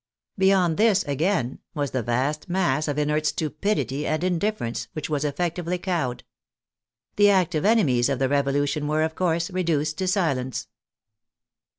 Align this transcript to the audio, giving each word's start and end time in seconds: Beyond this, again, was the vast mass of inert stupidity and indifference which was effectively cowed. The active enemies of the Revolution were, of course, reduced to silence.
Beyond 0.35 0.77
this, 0.77 1.03
again, 1.03 1.59
was 1.75 1.91
the 1.91 2.01
vast 2.01 2.49
mass 2.49 2.87
of 2.87 2.97
inert 2.97 3.27
stupidity 3.27 4.07
and 4.07 4.23
indifference 4.23 4.87
which 4.93 5.11
was 5.11 5.23
effectively 5.23 5.77
cowed. 5.77 6.23
The 7.17 7.29
active 7.29 7.65
enemies 7.65 8.09
of 8.09 8.17
the 8.17 8.27
Revolution 8.27 8.87
were, 8.87 9.03
of 9.03 9.13
course, 9.13 9.51
reduced 9.51 9.99
to 9.99 10.07
silence. 10.07 10.67